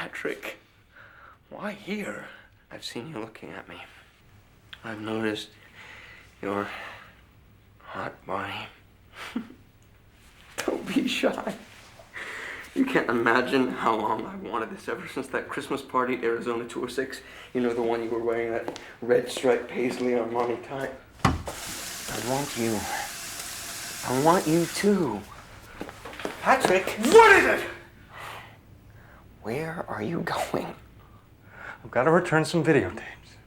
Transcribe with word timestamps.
Patrick, 0.00 0.58
why 1.50 1.72
here? 1.72 2.26
I've 2.70 2.84
seen 2.84 3.08
you 3.08 3.18
looking 3.18 3.50
at 3.50 3.68
me. 3.68 3.74
I've 4.84 5.00
noticed 5.00 5.48
your 6.40 6.68
hot 7.82 8.24
body. 8.24 8.68
Don't 10.64 10.86
be 10.86 11.08
shy. 11.08 11.52
You 12.76 12.86
can't 12.86 13.10
imagine 13.10 13.72
how 13.72 13.96
long 13.96 14.24
I've 14.24 14.40
wanted 14.40 14.70
this 14.70 14.88
ever 14.88 15.08
since 15.08 15.26
that 15.26 15.48
Christmas 15.48 15.82
party 15.82 16.20
Arizona 16.22 16.62
206. 16.62 17.20
You 17.52 17.60
know, 17.62 17.74
the 17.74 17.82
one 17.82 18.00
you 18.04 18.08
were 18.08 18.22
wearing 18.22 18.52
that 18.52 18.78
red 19.02 19.28
striped 19.28 19.68
paisley 19.68 20.12
Armani 20.12 20.64
tie. 20.68 20.90
I 21.24 22.30
want 22.30 22.56
you. 22.56 22.78
I 24.06 24.22
want 24.24 24.46
you 24.46 24.64
too. 24.66 25.20
Patrick! 26.40 26.88
What 27.00 27.32
is 27.32 27.60
it? 27.60 27.68
Where 29.48 29.82
are 29.88 30.02
you 30.02 30.20
going? 30.20 30.66
I've 31.82 31.90
got 31.90 32.02
to 32.02 32.10
return 32.10 32.44
some 32.44 32.62
videotapes. 32.62 33.00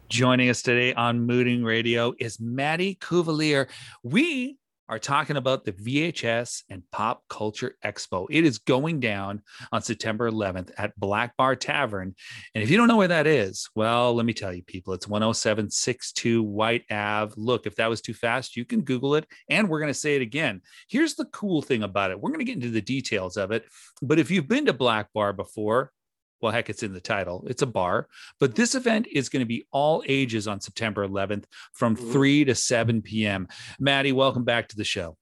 Joining 0.09 0.49
us 0.49 0.63
today 0.63 0.95
on 0.95 1.27
Mooting 1.27 1.63
Radio 1.63 2.15
is 2.17 2.39
Maddie 2.39 2.95
Cuvelier. 2.95 3.67
We 4.01 4.57
are 4.91 4.99
talking 4.99 5.37
about 5.37 5.63
the 5.63 5.71
VHS 5.71 6.63
and 6.69 6.83
Pop 6.91 7.23
Culture 7.29 7.77
Expo. 7.83 8.27
It 8.29 8.43
is 8.43 8.57
going 8.57 8.99
down 8.99 9.41
on 9.71 9.81
September 9.81 10.29
11th 10.29 10.71
at 10.77 10.99
Black 10.99 11.37
Bar 11.37 11.55
Tavern. 11.55 12.13
And 12.53 12.61
if 12.61 12.69
you 12.69 12.75
don't 12.75 12.89
know 12.89 12.97
where 12.97 13.07
that 13.07 13.25
is, 13.25 13.69
well, 13.73 14.13
let 14.13 14.25
me 14.25 14.33
tell 14.33 14.53
you, 14.53 14.63
people, 14.63 14.93
it's 14.93 15.05
10762 15.05 16.43
Whyte 16.43 16.83
Ave. 16.91 17.33
Look, 17.37 17.65
if 17.65 17.77
that 17.77 17.89
was 17.89 18.01
too 18.01 18.13
fast, 18.13 18.57
you 18.57 18.65
can 18.65 18.81
Google 18.81 19.15
it. 19.15 19.25
And 19.49 19.69
we're 19.69 19.79
going 19.79 19.93
to 19.93 19.97
say 19.97 20.17
it 20.17 20.21
again. 20.21 20.59
Here's 20.89 21.15
the 21.15 21.25
cool 21.25 21.61
thing 21.61 21.83
about 21.83 22.11
it 22.11 22.19
we're 22.19 22.31
going 22.31 22.39
to 22.39 22.45
get 22.45 22.57
into 22.57 22.69
the 22.69 22.81
details 22.81 23.37
of 23.37 23.51
it. 23.51 23.63
But 24.01 24.19
if 24.19 24.29
you've 24.29 24.49
been 24.49 24.65
to 24.65 24.73
Black 24.73 25.13
Bar 25.13 25.31
before, 25.31 25.93
well, 26.41 26.51
heck, 26.51 26.69
it's 26.69 26.83
in 26.83 26.93
the 26.93 27.01
title. 27.01 27.45
It's 27.47 27.61
a 27.61 27.67
bar, 27.67 28.07
but 28.39 28.55
this 28.55 28.75
event 28.75 29.07
is 29.11 29.29
going 29.29 29.41
to 29.41 29.47
be 29.47 29.65
all 29.71 30.03
ages 30.07 30.47
on 30.47 30.59
September 30.59 31.07
11th 31.07 31.45
from 31.73 31.95
3 31.95 32.45
to 32.45 32.55
7 32.55 33.01
p.m. 33.01 33.47
Maddie, 33.79 34.11
welcome 34.11 34.43
back 34.43 34.67
to 34.69 34.75
the 34.75 34.83
show. 34.83 35.17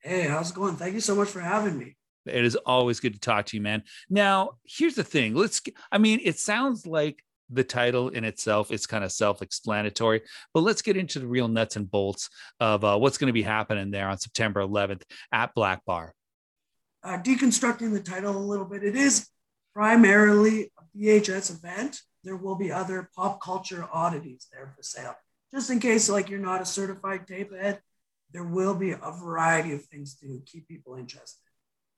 Hey, 0.00 0.22
how's 0.22 0.50
it 0.50 0.54
going? 0.54 0.76
Thank 0.76 0.94
you 0.94 1.00
so 1.00 1.14
much 1.14 1.28
for 1.28 1.40
having 1.40 1.76
me. 1.76 1.96
It 2.26 2.44
is 2.44 2.56
always 2.56 3.00
good 3.00 3.14
to 3.14 3.20
talk 3.20 3.46
to 3.46 3.56
you, 3.56 3.62
man. 3.62 3.82
Now, 4.08 4.52
here's 4.64 4.94
the 4.94 5.04
thing. 5.04 5.34
Let's, 5.34 5.60
I 5.90 5.98
mean, 5.98 6.20
it 6.22 6.38
sounds 6.38 6.86
like 6.86 7.22
the 7.52 7.64
title 7.64 8.08
in 8.10 8.24
itself 8.24 8.70
is 8.70 8.86
kind 8.86 9.02
of 9.02 9.10
self-explanatory 9.10 10.22
but 10.54 10.60
let's 10.60 10.82
get 10.82 10.96
into 10.96 11.18
the 11.18 11.26
real 11.26 11.48
nuts 11.48 11.74
and 11.74 11.90
bolts 11.90 12.30
of 12.60 12.84
uh, 12.84 12.96
what's 12.96 13.18
going 13.18 13.26
to 13.26 13.32
be 13.32 13.42
happening 13.42 13.90
there 13.90 14.08
on 14.08 14.16
september 14.16 14.62
11th 14.62 15.02
at 15.32 15.52
black 15.54 15.84
bar 15.84 16.14
uh, 17.02 17.18
deconstructing 17.18 17.92
the 17.92 17.98
title 18.00 18.36
a 18.36 18.38
little 18.38 18.64
bit 18.64 18.84
it 18.84 18.94
is 18.94 19.28
primarily 19.74 20.70
a 20.78 20.98
VHS 20.98 21.50
event. 21.50 22.00
There 22.24 22.36
will 22.36 22.56
be 22.56 22.70
other 22.70 23.10
pop 23.16 23.40
culture 23.40 23.88
oddities 23.92 24.46
there 24.52 24.72
for 24.76 24.82
sale. 24.82 25.14
Just 25.52 25.70
in 25.70 25.80
case, 25.80 26.08
like 26.08 26.28
you're 26.28 26.38
not 26.38 26.62
a 26.62 26.66
certified 26.66 27.26
tape 27.26 27.52
head, 27.54 27.80
there 28.32 28.44
will 28.44 28.74
be 28.74 28.92
a 28.92 29.12
variety 29.22 29.72
of 29.72 29.84
things 29.84 30.14
to 30.16 30.40
keep 30.46 30.68
people 30.68 30.96
interested. 30.96 31.40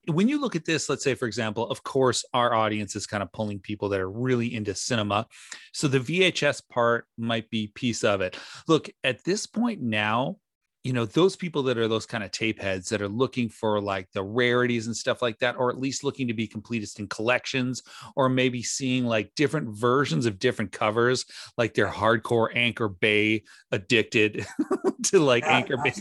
When 0.08 0.28
you 0.28 0.40
look 0.40 0.56
at 0.56 0.64
this, 0.64 0.88
let's 0.88 1.04
say, 1.04 1.14
for 1.14 1.26
example, 1.26 1.68
of 1.70 1.84
course, 1.84 2.24
our 2.34 2.54
audience 2.54 2.96
is 2.96 3.06
kind 3.06 3.22
of 3.22 3.30
pulling 3.30 3.60
people 3.60 3.88
that 3.90 4.00
are 4.00 4.10
really 4.10 4.52
into 4.52 4.74
cinema. 4.74 5.28
So 5.72 5.86
the 5.86 6.00
VHS 6.00 6.62
part 6.68 7.06
might 7.16 7.48
be 7.50 7.68
piece 7.68 8.02
of 8.02 8.20
it. 8.20 8.36
Look, 8.66 8.90
at 9.04 9.22
this 9.22 9.46
point 9.46 9.80
now, 9.80 10.38
you 10.84 10.92
know 10.92 11.04
those 11.04 11.36
people 11.36 11.62
that 11.62 11.78
are 11.78 11.86
those 11.88 12.06
kind 12.06 12.24
of 12.24 12.30
tape 12.30 12.60
heads 12.60 12.88
that 12.88 13.00
are 13.00 13.08
looking 13.08 13.48
for 13.48 13.80
like 13.80 14.10
the 14.12 14.22
rarities 14.22 14.86
and 14.86 14.96
stuff 14.96 15.22
like 15.22 15.38
that 15.38 15.56
or 15.56 15.70
at 15.70 15.78
least 15.78 16.04
looking 16.04 16.28
to 16.28 16.34
be 16.34 16.48
completist 16.48 16.98
in 16.98 17.06
collections 17.06 17.82
or 18.16 18.28
maybe 18.28 18.62
seeing 18.62 19.04
like 19.04 19.32
different 19.36 19.68
versions 19.68 20.26
of 20.26 20.38
different 20.38 20.72
covers 20.72 21.24
like 21.56 21.74
they're 21.74 21.88
hardcore 21.88 22.48
anchor 22.54 22.88
bay 22.88 23.42
addicted 23.70 24.44
to 25.04 25.20
like 25.20 25.44
Yeah, 25.44 25.56
anchor 25.58 25.76
bay 25.76 25.94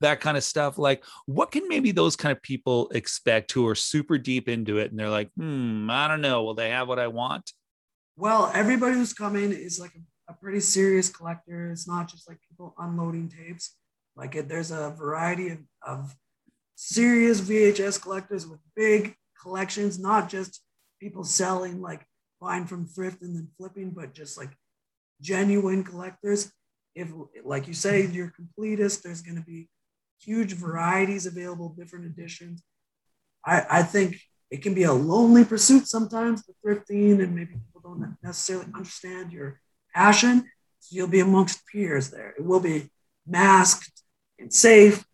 that 0.00 0.20
kind 0.20 0.36
of 0.36 0.44
stuff 0.44 0.78
like 0.78 1.04
what 1.26 1.50
can 1.50 1.66
maybe 1.68 1.90
those 1.90 2.16
kind 2.16 2.36
of 2.36 2.42
people 2.42 2.90
expect 2.90 3.52
who 3.52 3.66
are 3.66 3.74
super 3.74 4.18
deep 4.18 4.48
into 4.48 4.78
it 4.78 4.90
and 4.90 4.98
they're 4.98 5.10
like 5.10 5.30
hmm 5.36 5.88
i 5.90 6.06
don't 6.08 6.20
know 6.20 6.42
will 6.44 6.54
they 6.54 6.70
have 6.70 6.88
what 6.88 6.98
i 6.98 7.06
want 7.06 7.52
Well, 8.16 8.50
everybody 8.54 8.94
who's 8.94 9.14
coming 9.14 9.50
is 9.52 9.78
like 9.80 9.92
a, 9.94 10.32
a 10.32 10.34
pretty 10.34 10.60
serious 10.60 11.08
collector. 11.08 11.70
It's 11.70 11.88
not 11.88 12.08
just 12.08 12.28
like 12.28 12.38
people 12.46 12.74
unloading 12.78 13.30
tapes. 13.30 13.76
Like 14.20 14.36
it, 14.36 14.50
there's 14.50 14.70
a 14.70 14.90
variety 14.90 15.48
of, 15.48 15.58
of 15.80 16.14
serious 16.74 17.40
VHS 17.40 18.02
collectors 18.02 18.46
with 18.46 18.60
big 18.76 19.14
collections, 19.40 19.98
not 19.98 20.28
just 20.28 20.60
people 21.00 21.24
selling 21.24 21.80
like 21.80 22.04
buying 22.38 22.66
from 22.66 22.86
thrift 22.86 23.22
and 23.22 23.34
then 23.34 23.48
flipping, 23.56 23.92
but 23.92 24.12
just 24.12 24.36
like 24.36 24.50
genuine 25.22 25.82
collectors. 25.82 26.52
If, 26.94 27.08
like 27.46 27.66
you 27.66 27.72
say, 27.72 28.06
you're 28.08 28.30
completist, 28.38 29.00
there's 29.00 29.22
going 29.22 29.38
to 29.38 29.42
be 29.42 29.70
huge 30.22 30.52
varieties 30.52 31.24
available, 31.24 31.70
different 31.70 32.04
editions. 32.04 32.62
I, 33.46 33.64
I 33.70 33.82
think 33.82 34.20
it 34.50 34.60
can 34.62 34.74
be 34.74 34.82
a 34.82 34.92
lonely 34.92 35.46
pursuit 35.46 35.88
sometimes, 35.88 36.42
the 36.44 36.52
thrifting, 36.62 37.22
and 37.22 37.34
maybe 37.34 37.52
people 37.52 37.80
don't 37.82 38.16
necessarily 38.22 38.66
understand 38.74 39.32
your 39.32 39.60
passion. 39.94 40.44
So 40.80 40.94
you'll 40.94 41.08
be 41.08 41.20
amongst 41.20 41.66
peers 41.66 42.10
there. 42.10 42.34
It 42.36 42.44
will 42.44 42.60
be 42.60 42.90
masked 43.26 44.00
and 44.40 44.52
safe, 44.52 45.04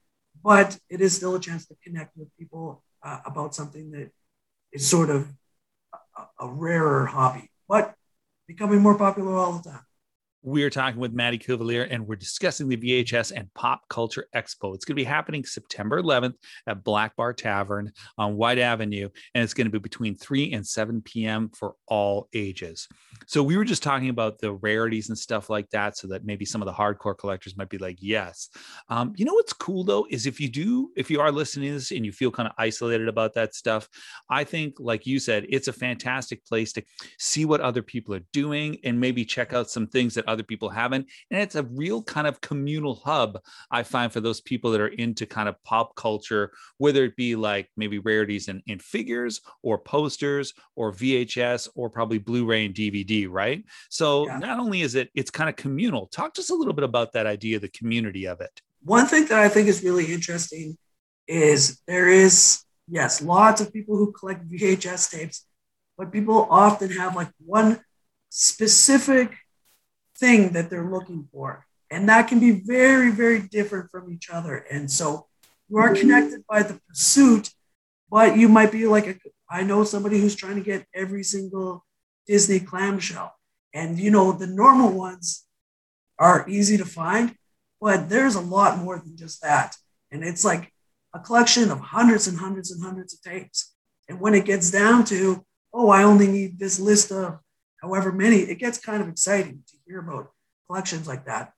but 0.43 0.79
it 0.89 1.01
is 1.01 1.17
still 1.17 1.35
a 1.35 1.41
chance 1.41 1.67
to 1.67 1.75
connect 1.83 2.17
with 2.17 2.29
people 2.39 2.83
uh, 3.03 3.21
about 3.27 3.55
something 3.55 3.91
that 3.91 4.11
is 4.73 4.87
sort 4.87 5.11
of 5.11 5.29
a, 5.93 6.45
a 6.47 6.49
rarer 6.49 7.07
hobby, 7.07 7.51
but 7.69 7.95
becoming 8.47 8.81
more 8.81 8.97
popular 8.97 9.35
all 9.35 9.59
the 9.59 9.71
time. 9.71 9.86
We 10.47 10.63
are 10.63 10.71
talking 10.71 11.01
with 11.01 11.13
Maddie 11.13 11.39
Cuvelier 11.39 11.89
and 11.91 12.07
we're 12.07 12.15
discussing 12.15 12.69
the 12.69 12.77
VHS 12.77 13.33
and 13.35 13.53
Pop 13.55 13.81
Culture 13.89 14.29
Expo. 14.33 14.77
It's 14.77 14.85
going 14.85 14.95
to 14.95 14.95
be 14.95 15.03
happening 15.03 15.45
September 15.45 16.01
11th 16.01 16.35
at 16.69 16.85
Black 16.85 17.17
Bar 17.17 17.33
Tavern 17.33 17.91
on 18.17 18.37
Whyte 18.37 18.61
Avenue, 18.61 19.09
and 19.35 19.43
it's 19.43 19.55
going 19.55 19.65
to 19.67 19.73
be 19.73 19.81
between 19.81 20.15
3 20.15 20.53
and 20.53 20.65
7 20.65 21.03
p.m. 21.03 21.51
for 21.53 21.75
all 21.89 22.29
ages. 22.33 22.87
So, 23.27 23.43
we 23.43 23.57
were 23.57 23.65
just 23.65 23.83
talking 23.83 24.09
about 24.09 24.39
the 24.39 24.53
rarities 24.53 25.09
and 25.09 25.19
stuff 25.19 25.51
like 25.51 25.69
that, 25.71 25.97
so 25.97 26.07
that 26.09 26.25
maybe 26.25 26.45
some 26.45 26.63
of 26.63 26.67
the 26.67 26.73
hardcore 26.73 27.19
collectors 27.19 27.57
might 27.57 27.69
be 27.69 27.79
like, 27.79 27.97
yes. 28.01 28.49
Um, 28.89 29.15
you 29.17 29.25
know 29.25 29.35
what's 29.35 29.53
cool 29.53 29.83
though 29.83 30.07
is 30.11 30.27
if 30.27 30.41
you 30.41 30.49
do, 30.49 30.93
if 30.97 31.11
you 31.11 31.21
are 31.21 31.33
listening 31.33 31.71
to 31.71 31.75
this 31.75 31.91
and 31.91 32.07
you 32.07 32.13
feel 32.13 32.31
kind 32.31 32.49
of 32.49 32.55
isolated 32.57 33.09
about 33.09 33.35
that 33.35 33.57
stuff, 33.57 33.89
I 34.31 34.45
think, 34.45 34.77
like 34.79 35.09
you 35.09 35.19
said, 35.19 35.47
it's 35.49 35.67
a 35.67 35.73
fantastic 35.73 36.47
place 36.47 36.73
to 36.75 36.85
see 37.19 37.45
what 37.45 37.61
other 37.61 37.83
people 37.83 38.15
are 38.15 38.23
doing 38.33 38.79
and 38.85 39.01
maybe 39.01 39.25
check 39.25 39.53
out 39.53 39.71
some 39.71 39.89
things 39.89 40.15
that 40.15 40.36
other 40.37 40.45
people 40.45 40.69
haven't. 40.69 41.09
And 41.31 41.41
it's 41.41 41.55
a 41.55 41.63
real 41.65 42.03
kind 42.03 42.27
of 42.27 42.41
communal 42.41 42.97
hub, 42.97 43.39
I 43.71 43.83
find, 43.83 44.13
for 44.13 44.21
those 44.21 44.41
people 44.41 44.71
that 44.73 44.81
are 44.81 44.89
into 44.89 45.27
kind 45.27 45.49
of 45.49 45.63
pop 45.65 45.97
culture, 45.97 46.53
whether 46.79 47.05
it 47.05 47.17
be 47.17 47.35
like 47.37 47.69
maybe 47.77 47.99
rarities 47.99 48.49
in, 48.49 48.63
in 48.67 48.79
figures 48.79 49.41
or 49.63 49.79
posters 49.79 50.53
or 50.75 50.93
VHS 50.93 51.69
or 51.75 51.89
probably 51.91 52.19
Blu-ray 52.19 52.67
and 52.67 52.75
DVD, 52.75 53.29
right? 53.31 53.65
So 53.89 54.27
Yeah. 54.27 54.39
not 54.39 54.59
only 54.61 54.83
is 54.83 54.95
it, 54.95 55.11
it's 55.15 55.31
kind 55.31 55.49
of 55.49 55.57
communal. 55.57 56.07
Talk 56.09 56.35
to 56.35 56.41
us 56.41 56.51
a 56.51 56.55
little 56.55 56.75
bit 56.75 56.85
about 56.85 57.13
that 57.13 57.27
idea, 57.27 57.59
the 57.59 57.69
community 57.69 58.27
of 58.27 58.41
it. 58.41 58.61
One 58.83 59.07
thing 59.07 59.25
that 59.27 59.39
I 59.39 59.49
think 59.49 59.69
is 59.69 59.83
really 59.83 60.13
interesting 60.13 60.77
is 61.27 61.81
there 61.87 62.09
is, 62.09 62.63
yes, 62.89 63.23
lots 63.23 63.61
of 63.61 63.73
people 63.73 63.97
who 63.97 64.13
collect 64.13 64.49
VHS 64.49 65.11
tapes, 65.11 65.47
but 65.99 66.13
people 66.13 66.47
often 66.51 66.91
have 66.91 67.17
like 67.17 67.31
one 67.45 67.81
specific 68.29 69.33
thing 70.19 70.51
that 70.51 70.71
they're 70.71 70.91
looking 70.91 71.29
for. 71.33 71.67
And 71.91 72.09
that 72.09 72.29
can 72.29 72.41
be 72.41 72.51
very, 72.51 73.11
very 73.11 73.41
different 73.41 73.91
from 73.91 74.13
each 74.13 74.29
other. 74.31 74.57
And 74.57 74.91
so 74.91 75.27
you 75.69 75.79
are 75.79 75.91
mm-hmm. 75.91 76.01
connected 76.01 76.45
by 76.49 76.63
the 76.63 76.81
pursuit, 76.89 77.51
but 78.11 78.37
you 78.37 78.49
might 78.49 78.73
be 78.73 78.87
like, 78.87 79.07
a, 79.07 79.17
I 79.49 79.63
know 79.63 79.85
somebody 79.85 80.21
who's 80.21 80.35
trying 80.35 80.57
to 80.57 80.63
get 80.63 80.87
every 80.95 81.23
single 81.23 81.85
Disney 82.27 82.61
clamshell. 82.61 83.33
And, 83.73 83.99
you 83.99 84.11
know, 84.11 84.33
the 84.33 84.47
normal 84.47 84.93
ones 84.93 85.45
are 86.19 86.49
easy 86.49 86.77
to 86.79 86.85
find, 86.85 87.35
but 87.81 88.09
there's 88.09 88.35
a 88.35 88.41
lot 88.41 88.79
more 88.79 88.99
than 88.99 89.17
just 89.17 89.43
that. 89.43 89.77
And 90.11 90.25
it's 90.25 90.45
like 90.45 90.73
a 91.15 91.21
collection 91.21 91.71
of 91.71 91.79
hundreds 91.81 92.27
and 92.27 92.39
hundreds 92.39 92.71
and 92.71 92.83
hundreds 92.83 93.15
of 93.15 93.21
tapes. 93.23 93.75
And 94.09 94.21
when 94.21 94.35
it 94.35 94.45
gets 94.45 94.71
down 94.71 95.05
to, 95.07 95.45
oh, 95.73 95.91
I 95.91 96.03
only 96.05 96.27
need 96.27 96.59
this 96.59 96.81
list 96.81 97.13
of 97.13 97.39
however 97.87 98.13
many, 98.13 98.39
it 98.39 98.59
gets 98.59 98.79
kind 98.79 99.01
of 99.01 99.09
exciting 99.09 99.63
to 99.69 99.77
hear 99.87 100.01
about 100.01 100.33
collections 100.67 101.07
like 101.07 101.25
that. 101.27 101.53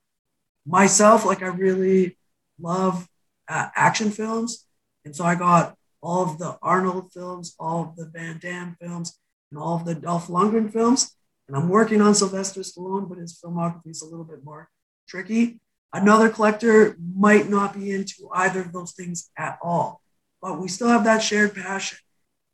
Myself, 0.67 1.25
like 1.25 1.43
I 1.43 1.47
really 1.47 2.19
love 2.61 3.09
uh, 3.49 3.69
action 3.75 4.11
films. 4.11 4.67
And 5.05 5.17
so 5.17 5.25
I 5.25 5.35
got 5.35 5.75
all 6.03 6.25
of 6.25 6.39
the 6.39 6.59
Arnold 6.61 7.13
films, 7.13 7.55
all 7.59 7.83
of 7.83 7.97
the 7.97 8.07
Van 8.07 8.39
Damme 8.41 8.77
films, 8.81 9.19
and 9.51 9.59
all 9.59 9.77
of 9.77 9.87
the 9.87 9.95
Dolph 9.95 10.29
Lundgren 10.29 10.71
films. 10.71 11.15
And 11.47 11.57
I'm 11.57 11.71
working 11.71 12.03
on 12.03 12.15
Sylvester 12.15 12.61
Stallone, 12.61 13.09
but 13.09 13.19
his 13.19 13.41
filmography 13.43 13.91
is 13.91 14.03
a 14.03 14.07
little 14.07 14.25
bit 14.25 14.45
more 14.45 14.69
tricky. 15.09 15.61
Another 15.95 16.29
collector 16.29 16.99
might 17.17 17.49
not 17.49 17.73
be 17.73 17.93
into 17.93 18.29
either 18.35 18.61
of 18.61 18.73
those 18.73 18.93
things 18.93 19.31
at 19.39 19.59
all, 19.63 20.03
but 20.43 20.61
we 20.61 20.69
still 20.69 20.89
have 20.89 21.05
that 21.05 21.23
shared 21.23 21.55
passion. 21.55 21.97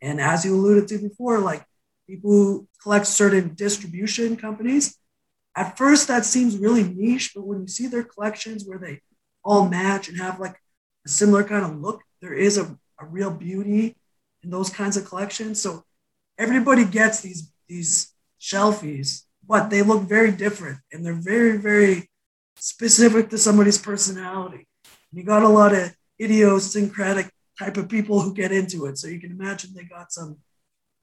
And 0.01 0.21
as 0.21 0.45
you 0.45 0.55
alluded 0.55 0.87
to 0.89 0.99
before, 0.99 1.41
like 1.41 1.65
people 2.07 2.31
who 2.31 2.69
collect 2.83 3.07
certain 3.07 3.55
distribution 3.55 4.37
companies. 4.37 4.97
At 5.57 5.79
first, 5.79 6.09
that 6.09 6.25
seems 6.25 6.59
really 6.59 6.83
niche, 6.83 7.33
but 7.35 7.47
when 7.47 7.61
you 7.61 7.69
see 7.69 7.87
their 7.87 8.03
collections 8.03 8.65
where 8.65 8.79
they 8.79 9.01
all 9.45 9.69
match 9.69 10.09
and 10.09 10.19
have 10.19 10.41
like 10.41 10.61
a 11.07 11.09
similar 11.09 11.45
kind 11.45 11.65
of 11.65 11.81
look, 11.81 12.03
there 12.21 12.35
is 12.35 12.59
a, 12.59 12.77
a 13.01 13.07
real 13.07 13.31
beauty 13.31 13.97
in 14.43 14.51
those 14.51 14.71
kinds 14.71 14.97
of 14.97 15.05
collections. 15.05 15.61
So 15.61 15.85
everybody 16.39 16.85
gets 16.85 17.21
these 17.21 17.51
these 17.69 18.13
shelfies, 18.41 19.23
but 19.47 19.71
they 19.71 19.83
look 19.83 20.03
very 20.03 20.31
different 20.31 20.79
and 20.93 21.05
they're 21.05 21.15
very, 21.15 21.57
very 21.57 22.11
specific 22.57 23.31
to 23.31 23.39
somebody's 23.39 23.79
personality. 23.79 24.67
And 24.85 25.19
you 25.19 25.25
got 25.25 25.43
a 25.43 25.49
lot 25.49 25.75
of 25.75 25.95
idiosyncratic 26.21 27.31
type 27.59 27.77
of 27.77 27.89
people 27.89 28.21
who 28.21 28.35
get 28.35 28.53
into 28.53 28.87
it. 28.87 28.99
So 28.99 29.09
you 29.09 29.21
can 29.21 29.31
imagine 29.31 29.73
they 29.75 29.85
got 29.85 30.13
some 30.13 30.39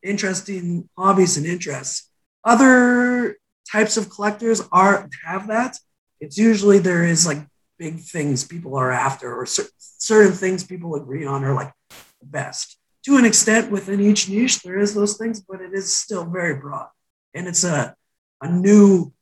interesting 0.04 0.90
hobbies 0.98 1.38
and 1.38 1.46
interests. 1.46 2.10
Other 2.44 3.38
types 3.72 3.98
of 3.98 4.10
collectors 4.10 4.62
are 4.72 5.10
have 5.26 5.48
that. 5.48 5.78
It's 6.20 6.38
usually 6.38 6.80
there 6.80 7.04
is 7.04 7.26
like 7.26 7.40
big 7.78 8.00
things 8.00 8.44
people 8.44 8.76
are 8.76 8.92
after 8.92 9.34
or 9.34 9.46
cer- 9.46 9.70
certain 9.78 10.34
things 10.34 10.64
people 10.64 10.96
agree 10.96 11.26
on 11.26 11.44
are 11.44 11.54
like 11.54 11.74
the 11.90 12.26
best. 12.26 12.78
To 13.06 13.18
an 13.18 13.26
extent 13.26 13.72
within 13.72 14.00
each 14.00 14.30
niche 14.30 14.62
there 14.62 14.78
is 14.78 14.94
those 14.94 15.18
things, 15.18 15.42
but 15.42 15.62
it 15.62 15.74
is 15.74 15.94
still 15.94 16.26
very 16.26 16.56
broad. 16.56 16.90
And 17.34 17.48
it's 17.48 17.64
a 17.64 17.96
a 18.42 18.52
new 18.52 19.14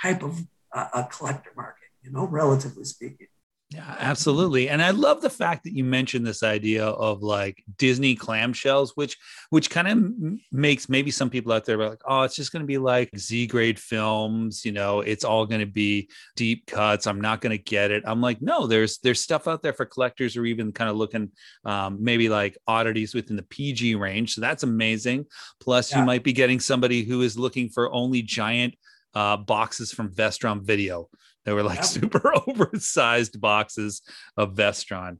type 0.00 0.22
of 0.22 0.46
uh, 0.72 0.88
a 0.94 1.04
collector 1.04 1.50
market, 1.56 1.88
you 2.02 2.10
know, 2.10 2.26
relatively 2.26 2.84
speaking. 2.84 3.28
Yeah, 3.74 3.96
absolutely. 3.98 4.68
And 4.68 4.80
I 4.80 4.90
love 4.90 5.20
the 5.20 5.28
fact 5.28 5.64
that 5.64 5.74
you 5.74 5.82
mentioned 5.82 6.24
this 6.24 6.44
idea 6.44 6.86
of 6.86 7.24
like 7.24 7.64
Disney 7.76 8.14
clamshells, 8.14 8.92
which 8.94 9.18
which 9.50 9.68
kind 9.68 9.88
of 9.88 10.38
makes 10.52 10.88
maybe 10.88 11.10
some 11.10 11.28
people 11.28 11.52
out 11.52 11.64
there 11.64 11.76
like, 11.76 11.98
oh, 12.06 12.22
it's 12.22 12.36
just 12.36 12.52
going 12.52 12.60
to 12.60 12.68
be 12.68 12.78
like 12.78 13.10
Z 13.18 13.48
grade 13.48 13.80
films, 13.80 14.64
you 14.64 14.70
know, 14.70 15.00
it's 15.00 15.24
all 15.24 15.44
going 15.44 15.60
to 15.60 15.66
be 15.66 16.08
deep 16.36 16.66
cuts. 16.66 17.08
I'm 17.08 17.20
not 17.20 17.40
going 17.40 17.50
to 17.50 17.62
get 17.62 17.90
it. 17.90 18.04
I'm 18.06 18.20
like, 18.20 18.40
no, 18.40 18.68
there's 18.68 18.98
there's 18.98 19.20
stuff 19.20 19.48
out 19.48 19.60
there 19.60 19.72
for 19.72 19.86
collectors 19.86 20.36
or 20.36 20.44
even 20.44 20.70
kind 20.70 20.88
of 20.88 20.94
looking 20.96 21.32
um, 21.64 21.98
maybe 22.00 22.28
like 22.28 22.56
oddities 22.68 23.12
within 23.12 23.34
the 23.34 23.42
PG 23.42 23.96
range. 23.96 24.34
So 24.34 24.40
that's 24.40 24.62
amazing. 24.62 25.26
Plus, 25.58 25.90
yeah. 25.90 25.98
you 25.98 26.04
might 26.04 26.22
be 26.22 26.32
getting 26.32 26.60
somebody 26.60 27.02
who 27.02 27.22
is 27.22 27.36
looking 27.36 27.70
for 27.70 27.92
only 27.92 28.22
giant 28.22 28.76
uh, 29.14 29.36
boxes 29.36 29.90
from 29.90 30.10
Vestron 30.10 30.62
Video 30.62 31.08
they 31.44 31.52
were 31.52 31.62
like 31.62 31.84
super 31.84 32.32
oversized 32.48 33.40
boxes 33.40 34.02
of 34.36 34.54
Vestron. 34.54 35.18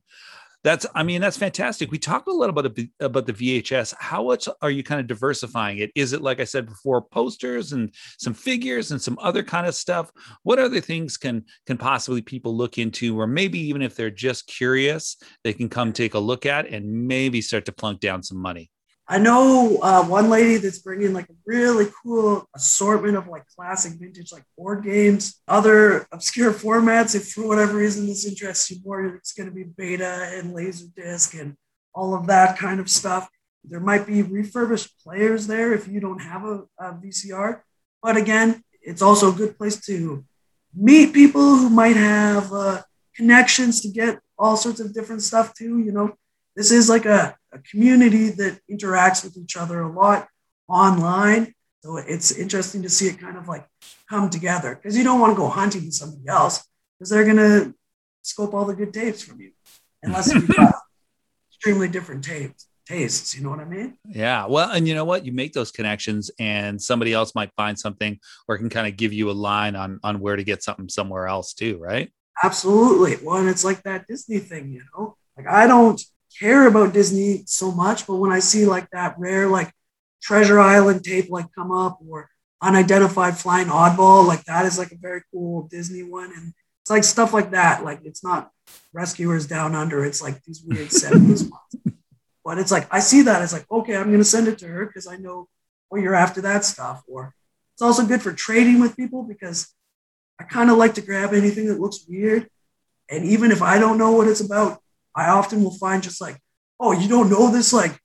That's, 0.65 0.87
I 0.95 1.03
mean, 1.03 1.21
that's 1.21 1.37
fantastic. 1.37 1.91
We 1.91 1.99
talked 1.99 2.27
a 2.27 2.33
little 2.33 2.55
bit 2.55 2.89
about 2.99 3.27
the 3.27 3.35
VHS. 3.35 3.93
How 3.99 4.25
much 4.25 4.49
are 4.63 4.71
you 4.71 4.83
kind 4.83 4.99
of 4.99 5.07
diversifying 5.07 5.77
it? 5.77 5.91
Is 5.95 6.15
it, 6.15 6.23
like 6.23 6.41
I 6.41 6.45
said 6.45 6.65
before, 6.65 7.03
posters 7.03 7.73
and 7.73 7.95
some 8.19 8.33
figures 8.33 8.91
and 8.91 9.01
some 9.01 9.19
other 9.21 9.43
kind 9.43 9.67
of 9.67 9.75
stuff? 9.75 10.11
What 10.43 10.59
other 10.59 10.81
things 10.81 11.19
can 11.19 11.45
can 11.67 11.77
possibly 11.77 12.23
people 12.23 12.57
look 12.57 12.79
into, 12.79 13.21
or 13.21 13.27
maybe 13.27 13.59
even 13.59 13.83
if 13.83 13.95
they're 13.95 14.11
just 14.11 14.47
curious, 14.47 15.19
they 15.45 15.53
can 15.53 15.69
come 15.69 15.93
take 15.93 16.15
a 16.15 16.19
look 16.19 16.47
at 16.47 16.67
and 16.69 17.07
maybe 17.07 17.43
start 17.43 17.67
to 17.67 17.73
plunk 17.73 18.01
down 18.01 18.23
some 18.23 18.39
money? 18.39 18.71
I 19.07 19.19
know 19.19 19.79
uh, 19.83 20.03
one 20.05 20.31
lady 20.31 20.57
that's 20.57 20.79
bringing 20.79 21.13
like 21.13 21.29
a 21.29 21.35
really 21.45 21.89
cool 22.03 22.49
assortment 22.57 23.17
of 23.17 23.29
like 23.29 23.47
classic 23.55 23.93
vintage 23.99 24.33
like 24.33 24.45
board 24.57 24.83
games, 24.83 25.43
other 25.47 26.07
obscure 26.11 26.53
formats. 26.53 27.15
If 27.15 27.33
for 27.33 27.47
whatever 27.47 27.77
reason 27.77 28.07
this 28.07 28.27
interests 28.27 28.71
you 28.71 28.79
more, 28.83 29.05
it's 29.05 29.35
going 29.35 29.49
to 29.49 29.55
be 29.55 29.65
beta 29.65 30.31
and 30.33 30.55
laserdisc 30.55 31.39
and 31.39 31.55
all 31.95 32.15
of 32.15 32.27
that 32.29 32.57
kind 32.57 32.81
of 32.81 32.89
stuff. 32.89 33.29
There 33.63 33.81
might 33.81 34.07
be 34.07 34.23
refurbished 34.23 34.99
players 35.03 35.47
there 35.47 35.75
if 35.75 35.87
you 35.87 36.01
don't 36.01 36.21
have 36.21 36.45
a, 36.45 36.63
a 36.79 36.95
VCR. 36.95 37.61
But 38.03 38.17
again, 38.17 38.63
it's 38.81 39.03
also 39.03 39.33
a 39.33 39.37
good 39.37 39.59
place 39.59 39.85
to 39.87 40.25
meet 40.75 41.13
people 41.13 41.57
who 41.57 41.69
might 41.69 41.97
have 41.97 42.53
uh, 42.53 42.83
connections 43.15 43.83
to 43.83 43.89
get 43.89 44.19
all 44.39 44.57
sorts 44.57 44.81
of 44.81 44.95
different 44.95 45.23
stuff 45.23 45.55
too. 45.55 45.79
You 45.79 45.93
know, 45.93 46.15
this 46.57 46.71
is 46.71 46.89
like 46.89 47.05
a 47.05 47.37
a 47.55 47.59
community 47.61 48.31
that 48.31 48.61
interacts 48.71 49.25
with 49.25 49.37
each 49.37 49.57
other 49.57 49.83
a 49.83 49.93
lot 49.93 50.29
online. 50.69 51.55
So 51.83 51.99
it's 51.99 52.33
interesting 52.33 52.83
to 52.83 52.89
see 52.89 53.07
it 53.07 53.21
kind 53.21 53.37
of 53.37 53.49
like 53.49 53.67
come 54.09 54.31
together 54.31 54.75
because 54.75 54.97
you 54.97 55.05
don't 55.05 55.21
want 55.21 55.33
to 55.33 55.37
go 55.37 55.49
hunting 55.49 55.85
with 55.85 55.95
somebody 55.95 56.27
else 56.29 56.67
because 56.99 57.11
they're 57.11 57.25
going 57.25 57.37
to 57.37 57.75
scope 58.23 58.55
all 58.55 58.65
the 58.65 58.75
good 58.75 58.93
tapes 58.93 59.23
from 59.23 59.41
you 59.41 59.53
unless 60.03 60.33
you've 60.33 60.49
got 60.49 60.75
extremely 61.51 61.89
different 61.89 62.25
tapes 62.25 62.69
tastes. 62.87 63.35
You 63.37 63.43
know 63.43 63.51
what 63.51 63.61
I 63.61 63.65
mean? 63.65 63.97
Yeah. 64.09 64.47
Well, 64.47 64.71
and 64.71 64.87
you 64.87 64.95
know 64.95 65.05
what? 65.05 65.25
You 65.25 65.33
make 65.33 65.53
those 65.53 65.71
connections, 65.71 66.31
and 66.39 66.81
somebody 66.81 67.13
else 67.13 67.35
might 67.35 67.51
find 67.57 67.79
something, 67.79 68.19
or 68.49 68.59
can 68.59 68.69
kind 68.69 68.87
of 68.87 68.97
give 68.97 69.13
you 69.13 69.31
a 69.31 69.33
line 69.33 69.77
on 69.77 70.01
on 70.03 70.21
where 70.21 70.37
to 70.37 70.45
get 70.45 70.63
something 70.63 70.89
somewhere 70.89 71.27
else 71.27 71.55
too, 71.55 71.79
right? 71.79 72.11
Absolutely. 72.43 73.25
Well, 73.25 73.39
and 73.39 73.49
it's 73.49 73.65
like 73.65 73.83
that 73.83 74.07
Disney 74.07 74.39
thing, 74.39 74.73
you 74.73 74.83
know. 74.95 75.17
Like 75.37 75.49
I 75.49 75.67
don't 75.67 76.01
care 76.39 76.67
about 76.67 76.93
Disney 76.93 77.45
so 77.47 77.71
much, 77.71 78.07
but 78.07 78.17
when 78.17 78.33
I 78.33 78.41
see 78.41 78.67
like 78.67 78.89
that 78.91 79.17
rare 79.19 79.49
like 79.49 79.73
Treasure 80.23 80.59
Island 80.59 81.05
tape 81.05 81.31
like 81.31 81.47
come 81.55 81.71
up 81.71 81.99
or 82.09 82.29
unidentified 82.63 83.37
flying 83.37 83.69
oddball, 83.69 84.27
like 84.27 84.45
that 84.45 84.67
is 84.67 84.79
like 84.79 84.93
a 84.93 84.97
very 84.97 85.23
cool 85.33 85.69
Disney 85.69 86.03
one. 86.03 86.33
And 86.35 86.55
it's 86.83 86.91
like 86.91 87.05
stuff 87.05 87.33
like 87.33 87.51
that. 87.51 87.85
Like 87.85 88.01
it's 88.05 88.25
not 88.25 88.51
Rescuers 88.93 89.47
Down 89.47 89.75
Under. 89.75 90.05
It's 90.05 90.23
like 90.23 90.43
these 90.45 90.63
weird 90.63 90.89
70s 90.89 91.51
ones. 91.51 91.97
But 92.45 92.59
it's 92.59 92.71
like 92.71 92.87
I 92.93 93.01
see 93.01 93.23
that. 93.23 93.43
It's 93.43 93.53
like, 93.53 93.71
okay, 93.71 93.97
I'm 93.97 94.11
gonna 94.11 94.25
send 94.25 94.49
it 94.49 94.59
to 94.59 94.67
her 94.67 94.87
because 94.87 95.07
I 95.07 95.17
know 95.17 95.49
well 95.91 96.03
you're 96.03 96.15
after 96.15 96.41
that 96.43 96.65
stuff. 96.65 97.03
Or 97.07 97.35
it's 97.75 97.83
also 97.83 98.07
good 98.07 98.23
for 98.23 98.33
trading 98.33 98.81
with 98.81 98.97
people 98.97 99.23
because 99.23 99.75
I 100.39 100.45
kind 100.45 100.71
of 100.71 100.79
like 100.79 100.95
to 100.95 101.01
grab 101.01 101.33
anything 101.33 101.69
that 101.69 101.81
looks 101.81 102.05
weird. 102.09 102.49
And 103.11 103.25
even 103.25 103.51
if 103.51 103.63
I 103.63 103.79
don't 103.79 103.99
know 103.99 104.13
what 104.13 104.29
it's 104.29 104.41
about, 104.41 104.81
I 105.15 105.29
often 105.31 105.63
will 105.63 105.77
find 105.79 106.03
just 106.03 106.21
like, 106.21 106.39
oh, 106.81 106.93
you 106.93 107.09
don't 107.09 107.31
know 107.31 107.51
this 107.51 107.73
like 107.73 107.99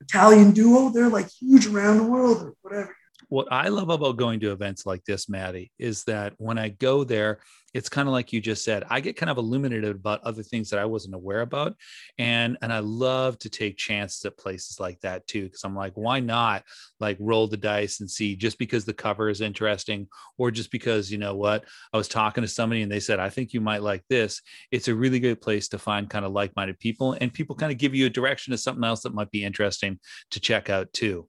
Italian 0.00 0.52
duo? 0.52 0.90
They're 0.90 1.08
like 1.08 1.28
huge 1.40 1.66
around 1.66 1.98
the 1.98 2.04
world 2.04 2.42
or 2.42 2.54
whatever 2.62 2.94
what 3.34 3.52
I 3.52 3.66
love 3.66 3.90
about 3.90 4.16
going 4.16 4.38
to 4.40 4.52
events 4.52 4.86
like 4.86 5.04
this, 5.04 5.28
Maddie, 5.28 5.72
is 5.76 6.04
that 6.04 6.34
when 6.38 6.56
I 6.56 6.68
go 6.68 7.02
there, 7.02 7.40
it's 7.74 7.88
kind 7.88 8.06
of 8.06 8.12
like 8.12 8.32
you 8.32 8.40
just 8.40 8.64
said, 8.64 8.84
I 8.88 9.00
get 9.00 9.16
kind 9.16 9.28
of 9.28 9.38
illuminated 9.38 9.90
about 9.90 10.22
other 10.22 10.44
things 10.44 10.70
that 10.70 10.78
I 10.78 10.84
wasn't 10.84 11.16
aware 11.16 11.40
about. 11.40 11.74
And 12.16 12.56
and 12.62 12.72
I 12.72 12.78
love 12.78 13.36
to 13.40 13.50
take 13.50 13.76
chances 13.76 14.24
at 14.24 14.38
places 14.38 14.78
like 14.78 15.00
that 15.00 15.26
too. 15.26 15.48
Cause 15.48 15.62
I'm 15.64 15.74
like, 15.74 15.94
why 15.96 16.20
not 16.20 16.62
like 17.00 17.16
roll 17.18 17.48
the 17.48 17.56
dice 17.56 17.98
and 17.98 18.08
see 18.08 18.36
just 18.36 18.56
because 18.56 18.84
the 18.84 18.94
cover 18.94 19.28
is 19.28 19.40
interesting, 19.40 20.06
or 20.38 20.52
just 20.52 20.70
because, 20.70 21.10
you 21.10 21.18
know 21.18 21.34
what, 21.34 21.64
I 21.92 21.96
was 21.96 22.06
talking 22.06 22.42
to 22.42 22.48
somebody 22.48 22.82
and 22.82 22.92
they 22.92 23.00
said, 23.00 23.18
I 23.18 23.30
think 23.30 23.52
you 23.52 23.60
might 23.60 23.82
like 23.82 24.04
this. 24.08 24.40
It's 24.70 24.86
a 24.86 24.94
really 24.94 25.18
good 25.18 25.40
place 25.40 25.66
to 25.70 25.78
find 25.78 26.08
kind 26.08 26.24
of 26.24 26.30
like-minded 26.30 26.78
people 26.78 27.16
and 27.20 27.34
people 27.34 27.56
kind 27.56 27.72
of 27.72 27.78
give 27.78 27.96
you 27.96 28.06
a 28.06 28.10
direction 28.10 28.52
to 28.52 28.58
something 28.58 28.84
else 28.84 29.02
that 29.02 29.12
might 29.12 29.32
be 29.32 29.42
interesting 29.42 29.98
to 30.30 30.38
check 30.38 30.70
out 30.70 30.92
too 30.92 31.26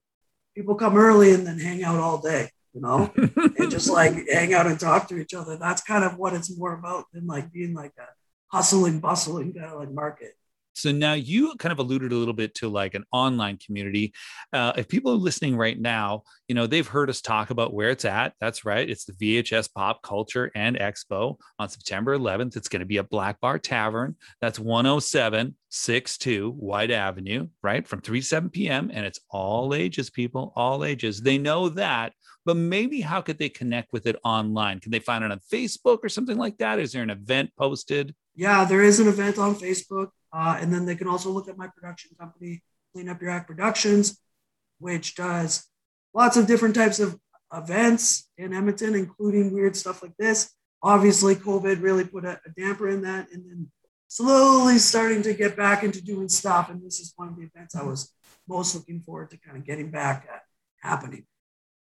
people 0.56 0.74
come 0.74 0.96
early 0.96 1.32
and 1.32 1.46
then 1.46 1.58
hang 1.58 1.84
out 1.84 2.00
all 2.00 2.18
day, 2.18 2.48
you 2.72 2.80
know, 2.80 3.12
and 3.16 3.70
just 3.70 3.90
like 3.90 4.26
hang 4.28 4.54
out 4.54 4.66
and 4.66 4.80
talk 4.80 5.06
to 5.08 5.18
each 5.18 5.34
other. 5.34 5.56
That's 5.56 5.82
kind 5.82 6.02
of 6.02 6.16
what 6.16 6.32
it's 6.32 6.56
more 6.56 6.74
about 6.74 7.04
than 7.12 7.26
like 7.26 7.52
being 7.52 7.74
like 7.74 7.92
a 7.98 8.06
hustling, 8.48 8.98
bustling 9.00 9.52
kind 9.52 9.66
of 9.66 9.78
like 9.78 9.90
market. 9.90 10.32
So 10.76 10.92
now 10.92 11.14
you 11.14 11.54
kind 11.58 11.72
of 11.72 11.78
alluded 11.78 12.12
a 12.12 12.14
little 12.14 12.34
bit 12.34 12.54
to 12.56 12.68
like 12.68 12.94
an 12.94 13.04
online 13.10 13.56
community. 13.56 14.12
Uh, 14.52 14.72
if 14.76 14.88
people 14.88 15.12
are 15.12 15.16
listening 15.16 15.56
right 15.56 15.80
now, 15.80 16.22
you 16.48 16.54
know, 16.54 16.66
they've 16.66 16.86
heard 16.86 17.08
us 17.08 17.22
talk 17.22 17.48
about 17.50 17.72
where 17.72 17.88
it's 17.90 18.04
at. 18.04 18.34
That's 18.40 18.64
right. 18.66 18.88
It's 18.88 19.06
the 19.06 19.14
VHS 19.14 19.72
Pop 19.72 20.02
Culture 20.02 20.52
and 20.54 20.78
Expo 20.78 21.38
on 21.58 21.70
September 21.70 22.16
11th. 22.16 22.56
It's 22.56 22.68
going 22.68 22.80
to 22.80 22.86
be 22.86 22.98
at 22.98 23.08
Black 23.08 23.40
Bar 23.40 23.58
Tavern. 23.58 24.16
That's 24.42 24.58
10762 24.58 26.50
Whyte 26.50 26.90
Avenue, 26.90 27.48
right? 27.62 27.88
From 27.88 28.02
3 28.02 28.20
to 28.20 28.26
7 28.26 28.50
p.m. 28.50 28.90
And 28.92 29.06
it's 29.06 29.20
all 29.30 29.74
ages, 29.74 30.10
people, 30.10 30.52
all 30.56 30.84
ages. 30.84 31.22
They 31.22 31.38
know 31.38 31.70
that 31.70 32.12
but 32.44 32.56
maybe 32.56 33.00
how 33.00 33.20
could 33.22 33.38
they 33.38 33.48
connect 33.48 33.92
with 33.92 34.06
it 34.06 34.14
online? 34.22 34.78
Can 34.78 34.92
they 34.92 35.00
find 35.00 35.24
it 35.24 35.32
on 35.32 35.40
Facebook 35.52 35.98
or 36.04 36.08
something 36.08 36.38
like 36.38 36.58
that? 36.58 36.78
Is 36.78 36.92
there 36.92 37.02
an 37.02 37.10
event 37.10 37.50
posted? 37.58 38.14
Yeah, 38.36 38.64
there 38.64 38.82
is 38.82 39.00
an 39.00 39.08
event 39.08 39.38
on 39.38 39.56
Facebook. 39.56 40.10
Uh, 40.32 40.58
and 40.60 40.72
then 40.72 40.84
they 40.84 40.94
can 40.94 41.08
also 41.08 41.30
look 41.30 41.48
at 41.48 41.56
my 41.56 41.66
production 41.68 42.10
company, 42.20 42.62
Clean 42.92 43.08
Up 43.08 43.20
Your 43.22 43.30
Act 43.30 43.46
Productions, 43.46 44.20
which 44.78 45.14
does 45.14 45.66
lots 46.12 46.36
of 46.36 46.46
different 46.46 46.74
types 46.74 47.00
of 47.00 47.18
events 47.54 48.28
in 48.36 48.52
Edmonton, 48.52 48.94
including 48.94 49.54
weird 49.54 49.74
stuff 49.76 50.02
like 50.02 50.16
this. 50.18 50.52
Obviously, 50.82 51.36
COVID 51.36 51.82
really 51.82 52.04
put 52.04 52.26
a, 52.26 52.38
a 52.44 52.50
damper 52.60 52.88
in 52.88 53.02
that, 53.02 53.30
and 53.32 53.48
then 53.48 53.70
slowly 54.08 54.78
starting 54.78 55.22
to 55.22 55.32
get 55.32 55.56
back 55.56 55.82
into 55.82 56.04
doing 56.04 56.28
stuff. 56.28 56.68
And 56.68 56.84
this 56.84 57.00
is 57.00 57.14
one 57.16 57.28
of 57.28 57.36
the 57.36 57.44
events 57.44 57.74
I 57.74 57.84
was 57.84 58.12
most 58.46 58.74
looking 58.74 59.00
forward 59.00 59.30
to 59.30 59.38
kind 59.38 59.56
of 59.56 59.64
getting 59.64 59.90
back 59.90 60.28
at 60.30 60.42
happening. 60.80 61.24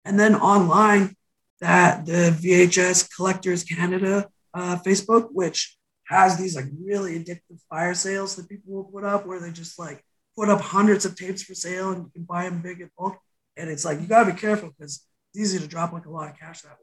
And 0.04 0.20
then 0.20 0.36
online, 0.36 1.16
that 1.62 2.06
the 2.06 2.36
VHS 2.38 3.16
Collectors 3.16 3.64
Canada 3.64 4.28
uh, 4.54 4.78
Facebook, 4.86 5.30
which 5.32 5.78
has 6.14 6.38
these 6.38 6.56
like 6.56 6.66
really 6.82 7.20
addictive 7.20 7.60
fire 7.70 7.94
sales 7.94 8.36
that 8.36 8.50
people 8.50 8.74
will 8.74 8.84
put 8.86 9.04
up 9.04 9.26
where 9.26 9.40
they 9.40 9.52
just 9.52 9.78
like 9.80 10.04
put 10.36 10.50
up 10.50 10.62
hundreds 10.62 11.06
of 11.06 11.16
tapes 11.16 11.44
for 11.44 11.54
sale 11.54 11.92
and 11.92 12.04
you 12.04 12.12
can 12.14 12.24
buy 12.24 12.44
them 12.44 12.62
big 12.62 12.82
at 12.82 12.90
bulk. 12.98 13.18
and 13.58 13.70
it's 13.70 13.86
like 13.86 14.00
you 14.00 14.08
gotta 14.08 14.32
be 14.32 14.40
careful 14.40 14.70
because 14.70 15.06
it's 15.34 15.40
easy 15.40 15.60
to 15.60 15.68
drop 15.68 15.94
like 15.94 16.06
a 16.06 16.12
lot 16.12 16.30
of 16.30 16.38
cash 16.38 16.62
that 16.62 16.72
way. 16.72 16.78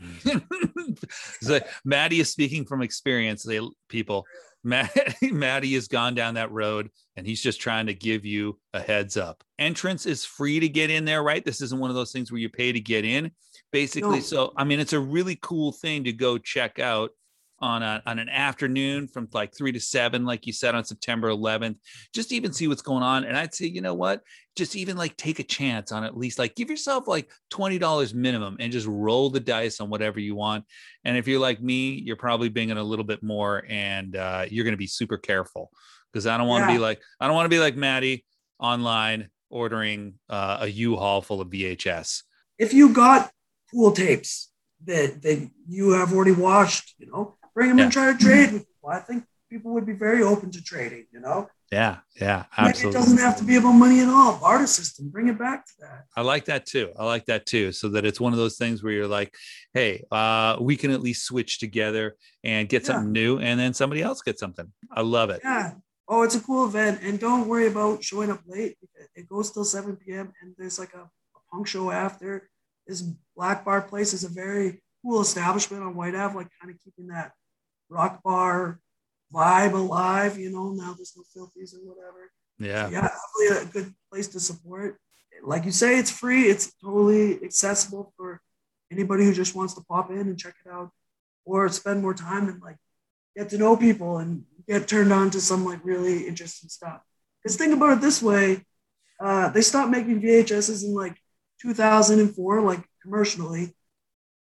so 1.40 1.60
Maddie 1.84 2.20
is 2.20 2.30
speaking 2.30 2.64
from 2.64 2.82
experience. 2.82 3.42
They 3.42 3.60
people, 3.88 4.26
Matt, 4.64 4.90
Maddie 5.22 5.74
has 5.74 5.88
gone 5.88 6.14
down 6.14 6.34
that 6.34 6.50
road, 6.50 6.90
and 7.16 7.26
he's 7.26 7.42
just 7.42 7.60
trying 7.60 7.86
to 7.86 7.94
give 7.94 8.24
you 8.24 8.58
a 8.72 8.80
heads 8.80 9.16
up. 9.16 9.44
Entrance 9.58 10.06
is 10.06 10.24
free 10.24 10.60
to 10.60 10.68
get 10.68 10.90
in 10.90 11.04
there, 11.04 11.22
right? 11.22 11.44
This 11.44 11.60
isn't 11.60 11.78
one 11.78 11.90
of 11.90 11.96
those 11.96 12.12
things 12.12 12.32
where 12.32 12.40
you 12.40 12.48
pay 12.48 12.72
to 12.72 12.80
get 12.80 13.04
in, 13.04 13.30
basically. 13.72 14.18
No. 14.18 14.20
So 14.20 14.52
I 14.56 14.64
mean, 14.64 14.80
it's 14.80 14.94
a 14.94 15.00
really 15.00 15.38
cool 15.40 15.72
thing 15.72 16.04
to 16.04 16.12
go 16.12 16.38
check 16.38 16.78
out 16.78 17.10
on 17.60 17.82
a, 17.82 18.02
on 18.06 18.18
an 18.18 18.28
afternoon 18.28 19.06
from 19.06 19.28
like 19.32 19.54
three 19.54 19.72
to 19.72 19.80
seven, 19.80 20.24
like 20.24 20.46
you 20.46 20.52
said 20.52 20.74
on 20.74 20.84
September 20.84 21.28
11th, 21.30 21.76
just 22.14 22.32
even 22.32 22.52
see 22.52 22.68
what's 22.68 22.82
going 22.82 23.02
on. 23.02 23.24
And 23.24 23.36
I'd 23.36 23.54
say, 23.54 23.66
you 23.66 23.80
know 23.80 23.94
what, 23.94 24.22
just 24.56 24.76
even 24.76 24.96
like 24.96 25.16
take 25.16 25.38
a 25.38 25.42
chance 25.44 25.92
on 25.92 26.02
at 26.04 26.16
least 26.16 26.38
like 26.38 26.54
give 26.54 26.70
yourself 26.70 27.06
like 27.06 27.30
$20 27.52 28.14
minimum 28.14 28.56
and 28.60 28.72
just 28.72 28.86
roll 28.86 29.30
the 29.30 29.40
dice 29.40 29.80
on 29.80 29.90
whatever 29.90 30.20
you 30.20 30.34
want. 30.34 30.64
And 31.04 31.16
if 31.16 31.28
you're 31.28 31.40
like 31.40 31.60
me, 31.62 31.90
you're 31.92 32.16
probably 32.16 32.48
binging 32.50 32.78
a 32.78 32.82
little 32.82 33.04
bit 33.04 33.22
more 33.22 33.64
and 33.68 34.16
uh, 34.16 34.46
you're 34.48 34.64
going 34.64 34.72
to 34.72 34.78
be 34.78 34.86
super 34.86 35.18
careful 35.18 35.70
because 36.12 36.26
I 36.26 36.36
don't 36.38 36.48
want 36.48 36.64
to 36.64 36.72
Yeah. 36.72 36.78
be 36.78 36.82
like, 36.82 37.00
I 37.20 37.26
don't 37.26 37.36
want 37.36 37.44
to 37.46 37.50
be 37.54 37.60
like 37.60 37.76
Maddie 37.76 38.24
online 38.58 39.28
ordering 39.50 40.14
uh, 40.28 40.58
a 40.60 40.66
U-Haul 40.66 41.22
full 41.22 41.40
of 41.40 41.48
VHS. 41.48 42.22
If 42.58 42.72
you 42.72 42.92
got 42.92 43.30
pool 43.70 43.92
tapes 43.92 44.50
that 44.84 45.22
that 45.22 45.50
you 45.68 45.90
have 45.90 46.12
already 46.12 46.32
watched, 46.32 46.94
you 46.98 47.06
know, 47.10 47.36
bring 47.54 47.68
them 47.68 47.78
Yeah. 47.78 47.84
and 47.84 47.92
try 47.92 48.12
to 48.12 48.18
trade 48.18 48.52
with 48.52 48.66
people. 48.66 48.90
I 48.90 49.00
think 49.00 49.24
people 49.50 49.72
would 49.72 49.86
be 49.86 49.92
very 49.92 50.22
open 50.22 50.50
to 50.52 50.62
trading. 50.62 51.06
You 51.12 51.20
know, 51.20 51.48
Yeah, 51.72 51.98
yeah, 52.20 52.44
Maybe 52.56 52.68
it 52.68 52.70
absolutely. 52.70 53.00
doesn't 53.00 53.18
have 53.18 53.36
to 53.38 53.44
be 53.44 53.56
about 53.56 53.72
money 53.72 54.00
at 54.00 54.08
all. 54.08 54.38
Barter 54.38 54.66
system, 54.66 55.08
bring 55.08 55.28
it 55.28 55.38
back 55.38 55.66
to 55.66 55.72
that. 55.80 56.04
I 56.16 56.22
like 56.22 56.44
that 56.46 56.66
too. 56.66 56.92
I 56.98 57.04
like 57.04 57.26
that 57.26 57.46
too. 57.46 57.72
So 57.72 57.88
that 57.90 58.04
it's 58.04 58.20
one 58.20 58.32
of 58.32 58.38
those 58.38 58.56
things 58.58 58.82
where 58.82 58.92
you're 58.92 59.08
like, 59.08 59.34
hey, 59.74 60.04
uh, 60.10 60.56
we 60.60 60.76
can 60.76 60.90
at 60.92 61.00
least 61.00 61.24
switch 61.26 61.58
together 61.58 62.16
and 62.44 62.68
get 62.68 62.82
Yeah. 62.82 62.86
something 62.88 63.12
new, 63.12 63.38
and 63.38 63.58
then 63.58 63.74
somebody 63.74 64.02
else 64.02 64.20
gets 64.22 64.40
something. 64.40 64.72
I 64.92 65.02
love 65.02 65.30
it. 65.30 65.40
Yeah. 65.44 65.74
Oh, 66.08 66.22
it's 66.22 66.34
a 66.34 66.40
cool 66.40 66.64
event, 66.66 67.00
and 67.02 67.20
don't 67.20 67.46
worry 67.46 67.68
about 67.68 68.02
showing 68.02 68.30
up 68.32 68.40
late. 68.46 68.76
It 69.14 69.28
goes 69.28 69.52
till 69.52 69.64
7 69.64 69.94
p.m. 69.96 70.32
and 70.42 70.54
there's 70.58 70.78
like 70.78 70.92
a, 70.94 71.02
a 71.02 71.40
punk 71.52 71.68
show 71.68 71.90
after. 71.92 72.48
This 72.86 73.00
Black 73.36 73.64
Bar 73.64 73.82
place 73.82 74.12
is 74.12 74.24
a 74.24 74.28
very 74.28 74.82
cool 75.02 75.20
establishment 75.20 75.84
on 75.84 75.94
Whyte 75.94 76.16
Ave, 76.16 76.34
like 76.34 76.48
kind 76.60 76.74
of 76.74 76.80
keeping 76.82 77.06
that 77.08 77.30
rock 77.90 78.22
bar 78.22 78.80
vibe 79.32 79.74
alive. 79.74 80.38
You 80.38 80.50
know, 80.50 80.70
now 80.70 80.94
there's 80.94 81.14
no 81.16 81.24
filthies 81.34 81.74
or 81.74 81.80
whatever. 81.80 82.30
Yeah. 82.58 82.88
Yeah, 82.90 83.08
definitely 83.08 83.68
a 83.68 83.72
good 83.72 83.94
place 84.10 84.28
to 84.28 84.40
support. 84.40 84.98
Like 85.42 85.64
you 85.64 85.72
say, 85.72 85.98
it's 85.98 86.10
free. 86.10 86.44
It's 86.44 86.72
totally 86.82 87.42
accessible 87.42 88.12
for 88.16 88.40
anybody 88.92 89.24
who 89.24 89.32
just 89.32 89.54
wants 89.54 89.74
to 89.74 89.82
pop 89.82 90.10
in 90.10 90.20
and 90.20 90.38
check 90.38 90.54
it 90.64 90.70
out, 90.70 90.90
or 91.44 91.68
spend 91.68 92.02
more 92.02 92.14
time 92.14 92.48
and 92.48 92.60
like 92.60 92.76
get 93.36 93.48
to 93.50 93.58
know 93.58 93.76
people 93.76 94.18
and 94.18 94.44
get 94.68 94.88
turned 94.88 95.12
on 95.12 95.30
to 95.30 95.40
some 95.40 95.64
like 95.64 95.80
really 95.84 96.26
interesting 96.26 96.68
stuff. 96.68 97.00
Because 97.42 97.56
think 97.56 97.72
about 97.72 97.98
it 97.98 98.00
this 98.02 98.22
way: 98.22 98.66
uh, 99.20 99.48
they 99.50 99.62
stopped 99.62 99.90
making 99.90 100.20
VHSs 100.20 100.84
in 100.84 100.94
like 100.94 101.16
2004, 101.62 102.60
like 102.60 102.84
commercially, 103.02 103.74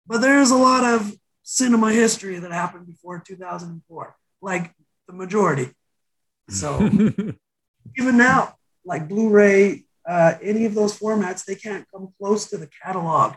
but 0.06 0.20
there's 0.20 0.52
a 0.52 0.58
lot 0.58 0.84
of 0.84 1.14
cinema 1.50 1.92
history 1.92 2.38
that 2.38 2.52
happened 2.52 2.86
before 2.86 3.20
2004, 3.20 4.16
like 4.40 4.72
the 5.08 5.14
majority. 5.14 5.72
So 6.48 6.78
even 7.98 8.18
now, 8.18 8.54
like 8.86 9.10
Blu-ray, 9.10 9.86
uh, 10.08 10.36
any 10.44 10.66
of 10.66 10.76
those 10.76 10.98
formats, 10.98 11.46
they 11.46 11.56
can't 11.56 11.88
come 11.92 12.14
close 12.20 12.48
to 12.52 12.58
the 12.58 12.70
catalog 12.84 13.34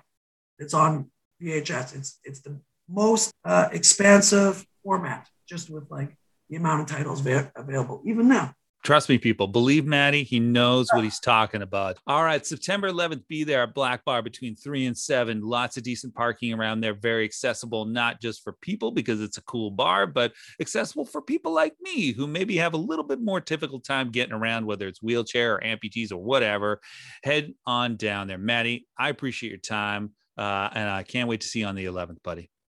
that's 0.58 0.74
on 0.74 1.10
VHS. 1.42 1.96
It's 1.96 2.18
it's 2.22 2.40
the 2.40 2.60
most 2.86 3.32
uh, 3.46 3.68
expansive 3.72 4.64
format, 4.84 5.26
just 5.48 5.70
with 5.70 5.90
like 5.90 6.14
the 6.50 6.56
amount 6.56 6.82
of 6.82 6.86
titles 6.94 7.20
va- 7.20 7.50
available. 7.56 8.02
Even 8.04 8.28
now, 8.28 8.52
Trust 8.82 9.08
me, 9.08 9.16
people. 9.16 9.46
Believe 9.46 9.86
Maddie. 9.86 10.24
He 10.24 10.40
knows 10.40 10.88
what 10.92 11.04
he's 11.04 11.20
talking 11.20 11.62
about. 11.62 11.98
All 12.06 12.24
right. 12.24 12.44
September 12.44 12.90
11th, 12.90 13.26
be 13.28 13.44
there 13.44 13.62
at 13.62 13.74
Black 13.74 14.04
Bar 14.04 14.22
between 14.22 14.56
three 14.56 14.86
and 14.86 14.98
seven. 14.98 15.40
Lots 15.40 15.76
of 15.76 15.84
decent 15.84 16.14
parking 16.14 16.52
around 16.52 16.80
there. 16.80 16.94
Very 16.94 17.24
accessible, 17.24 17.84
not 17.84 18.20
just 18.20 18.42
for 18.42 18.54
people 18.54 18.90
because 18.90 19.20
it's 19.20 19.38
a 19.38 19.42
cool 19.42 19.70
bar, 19.70 20.06
but 20.06 20.32
accessible 20.60 21.04
for 21.04 21.22
people 21.22 21.52
like 21.52 21.74
me 21.80 22.12
who 22.12 22.26
maybe 22.26 22.56
have 22.56 22.74
a 22.74 22.78
little 22.78 23.04
bit 23.04 23.20
more 23.20 23.40
difficult 23.40 23.84
time 23.84 24.10
getting 24.10 24.34
around, 24.34 24.66
whether 24.66 24.88
it's 24.88 25.02
wheelchair 25.02 25.54
or 25.54 25.60
amputees 25.60 26.10
or 26.10 26.18
whatever. 26.18 26.80
Head 27.22 27.54
on 27.66 27.96
down 27.96 28.26
there. 28.26 28.38
Maddie, 28.38 28.88
I 28.98 29.10
appreciate 29.10 29.50
your 29.50 29.58
time. 29.58 30.10
Uh, 30.36 30.68
and 30.72 30.88
I 30.88 31.02
can't 31.02 31.28
wait 31.28 31.42
to 31.42 31.46
see 31.46 31.60
you 31.60 31.66
on 31.66 31.74
the 31.74 31.84
11th, 31.84 32.22
buddy. 32.22 32.50